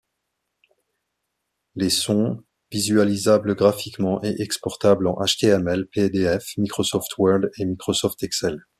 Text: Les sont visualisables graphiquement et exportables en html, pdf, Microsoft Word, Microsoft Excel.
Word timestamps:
Les 1.75 1.91
sont 1.91 2.43
visualisables 2.71 3.53
graphiquement 3.53 4.19
et 4.23 4.35
exportables 4.41 5.05
en 5.05 5.15
html, 5.27 5.85
pdf, 5.93 6.57
Microsoft 6.57 7.15
Word, 7.19 7.45
Microsoft 7.59 8.23
Excel. 8.23 8.65